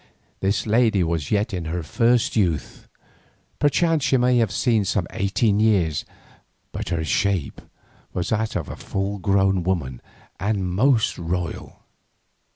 [0.39, 2.87] This lady was yet in her first youth,
[3.59, 6.05] perchance she may have seen some eighteen years,
[6.71, 7.61] but her shape
[8.11, 10.01] was that of a full grown woman
[10.39, 11.83] and most royal.